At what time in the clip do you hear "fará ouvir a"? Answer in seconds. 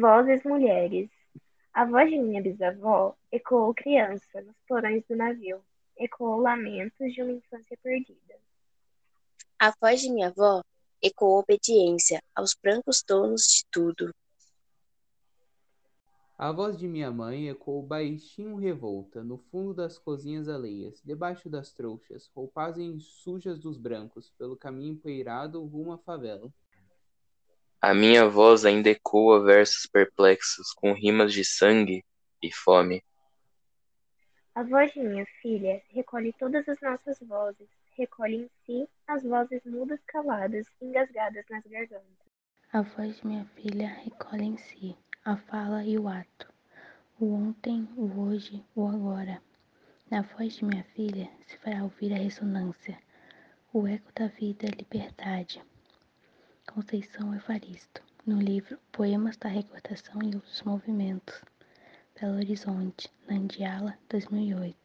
51.58-52.16